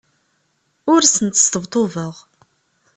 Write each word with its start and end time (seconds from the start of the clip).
Ur 0.93 1.01
asent-sṭebṭubeɣ. 1.03 2.15